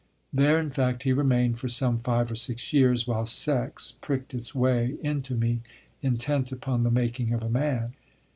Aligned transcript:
There, 0.33 0.59
in 0.59 0.71
fact, 0.71 1.03
he 1.03 1.13
remained 1.13 1.59
for 1.59 1.69
some 1.69 1.99
five 1.99 2.31
or 2.31 2.35
six 2.35 2.73
years, 2.73 3.05
while 3.05 3.27
sex 3.27 3.91
pricked 4.01 4.33
its 4.33 4.55
way 4.55 4.95
into 5.03 5.35
me 5.35 5.61
intent 6.01 6.51
upon 6.51 6.81
the 6.81 6.89
making 6.89 7.33
of 7.33 7.43
a 7.43 7.49
man. 7.49 7.93